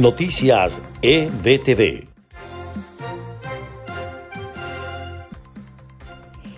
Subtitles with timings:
[0.00, 2.08] Noticias EBTV.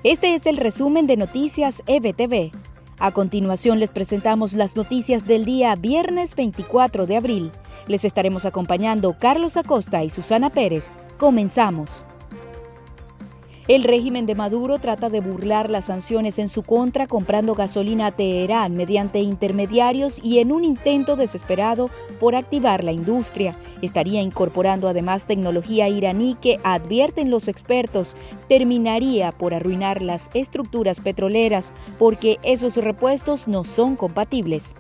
[0.04, 2.52] Este es el resumen de Noticias EBTV.
[3.00, 7.50] A continuación les presentamos las noticias del día viernes 24 de abril.
[7.88, 10.92] Les estaremos acompañando Carlos Acosta y Susana Pérez.
[11.18, 12.04] Comenzamos.
[13.68, 18.10] El régimen de Maduro trata de burlar las sanciones en su contra comprando gasolina a
[18.10, 21.88] Teherán mediante intermediarios y en un intento desesperado
[22.18, 23.54] por activar la industria.
[23.80, 28.16] Estaría incorporando además tecnología iraní que, advierten los expertos,
[28.48, 34.74] terminaría por arruinar las estructuras petroleras porque esos repuestos no son compatibles.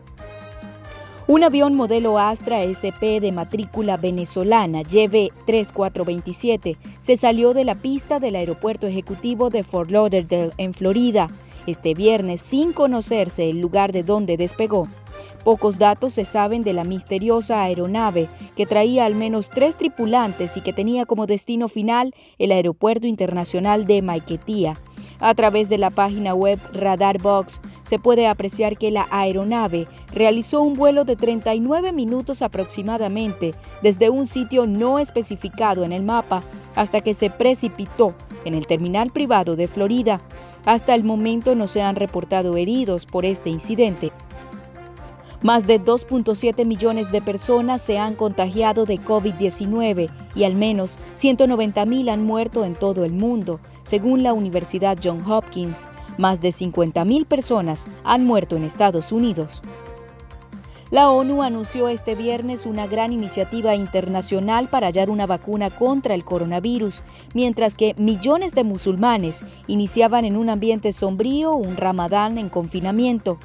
[1.32, 8.36] Un avión modelo Astra SP de matrícula venezolana YV3427 se salió de la pista del
[8.36, 11.28] aeropuerto ejecutivo de Fort Lauderdale, en Florida,
[11.66, 14.82] este viernes sin conocerse el lugar de donde despegó.
[15.42, 20.60] Pocos datos se saben de la misteriosa aeronave que traía al menos tres tripulantes y
[20.60, 24.74] que tenía como destino final el Aeropuerto Internacional de Maiquetía.
[25.18, 30.62] A través de la página web Radar Box se puede apreciar que la aeronave realizó
[30.62, 36.42] un vuelo de 39 minutos aproximadamente desde un sitio no especificado en el mapa
[36.74, 40.20] hasta que se precipitó en el terminal privado de Florida.
[40.64, 44.12] Hasta el momento no se han reportado heridos por este incidente.
[45.42, 52.10] Más de 2.7 millones de personas se han contagiado de COVID-19 y al menos 190.000
[52.10, 53.58] han muerto en todo el mundo.
[53.82, 59.62] Según la Universidad John Hopkins, más de 50.000 personas han muerto en Estados Unidos.
[60.92, 66.22] La ONU anunció este viernes una gran iniciativa internacional para hallar una vacuna contra el
[66.22, 73.38] coronavirus, mientras que millones de musulmanes iniciaban en un ambiente sombrío un ramadán en confinamiento.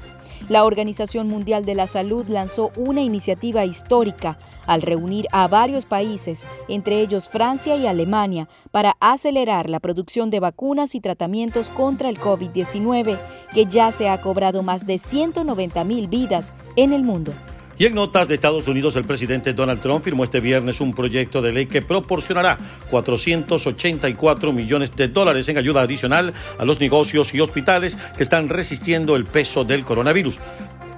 [0.50, 6.48] La Organización Mundial de la Salud lanzó una iniciativa histórica al reunir a varios países,
[6.70, 12.18] entre ellos Francia y Alemania, para acelerar la producción de vacunas y tratamientos contra el
[12.18, 13.20] COVID-19,
[13.54, 17.34] que ya se ha cobrado más de 190 mil vidas en el mundo.
[17.80, 21.44] Y en notas de Estados Unidos, el presidente Donald Trump firmó este viernes un proyecto
[21.44, 22.58] de ley que proporcionará
[22.90, 29.16] 484 millones de dólares en ayuda adicional a los negocios y hospitales que están resistiendo
[29.16, 30.40] el peso del coronavirus.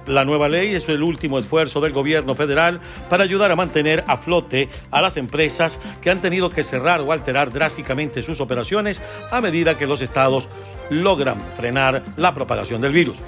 [0.06, 2.80] La nueva ley es el último esfuerzo del gobierno federal
[3.10, 7.12] para ayudar a mantener a flote a las empresas que han tenido que cerrar o
[7.12, 10.48] alterar drásticamente sus operaciones a medida que los estados
[10.88, 13.18] logran frenar la propagación del virus.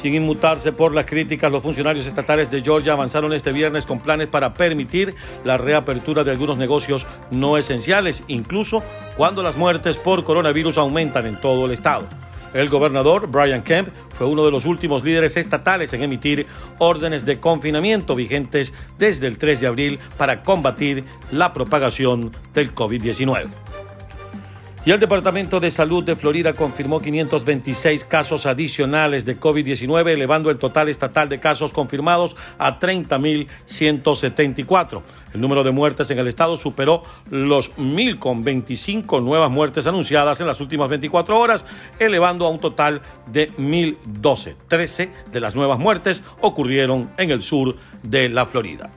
[0.00, 4.28] Sin inmutarse por las críticas, los funcionarios estatales de Georgia avanzaron este viernes con planes
[4.28, 8.82] para permitir la reapertura de algunos negocios no esenciales, incluso
[9.18, 12.06] cuando las muertes por coronavirus aumentan en todo el estado.
[12.54, 16.46] El gobernador Brian Kemp fue uno de los últimos líderes estatales en emitir
[16.78, 23.69] órdenes de confinamiento vigentes desde el 3 de abril para combatir la propagación del COVID-19.
[24.82, 30.56] Y el Departamento de Salud de Florida confirmó 526 casos adicionales de COVID-19, elevando el
[30.56, 35.02] total estatal de casos confirmados a 30.174.
[35.34, 40.40] El número de muertes en el estado superó los 1.000 con 25 nuevas muertes anunciadas
[40.40, 41.66] en las últimas 24 horas,
[41.98, 44.54] elevando a un total de 1.012.
[44.66, 48.88] 13 de las nuevas muertes ocurrieron en el sur de la Florida.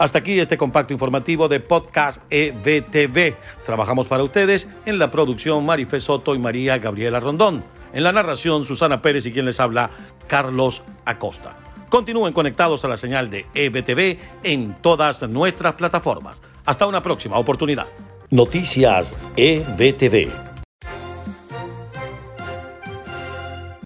[0.00, 3.34] Hasta aquí este compacto informativo de Podcast EBTV.
[3.66, 7.62] Trabajamos para ustedes en la producción Marife Soto y María Gabriela Rondón.
[7.92, 9.90] En la narración Susana Pérez y quien les habla
[10.26, 11.54] Carlos Acosta.
[11.90, 16.38] Continúen conectados a la señal de EBTV en todas nuestras plataformas.
[16.64, 17.86] Hasta una próxima oportunidad.
[18.30, 20.49] Noticias EBTV.